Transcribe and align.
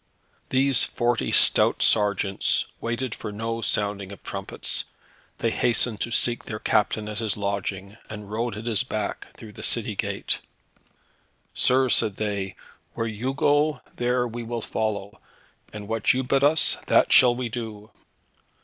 These 0.49 0.83
forty 0.83 1.31
stout 1.31 1.83
sergeants 1.83 2.65
waited 2.79 3.13
for 3.13 3.31
no 3.31 3.61
sounding 3.61 4.11
of 4.11 4.23
trumpets; 4.23 4.85
they 5.37 5.51
hastened 5.51 6.01
to 6.01 6.09
seek 6.09 6.43
their 6.43 6.57
captain 6.57 7.07
at 7.07 7.19
his 7.19 7.37
lodging, 7.37 7.97
and 8.09 8.31
rode 8.31 8.57
at 8.57 8.65
his 8.65 8.81
back 8.81 9.27
through 9.37 9.51
the 9.51 9.61
city 9.61 9.95
gate. 9.95 10.39
"Sir," 11.53 11.87
said 11.87 12.15
they, 12.15 12.55
"where 12.95 13.05
you 13.05 13.35
go, 13.35 13.81
there 13.95 14.27
we 14.27 14.41
will 14.41 14.61
follow, 14.61 15.21
and 15.71 15.87
what 15.87 16.15
you 16.15 16.23
bid 16.23 16.43
us, 16.43 16.77
that 16.87 17.11
shall 17.11 17.35
we 17.35 17.47
do." 17.47 17.91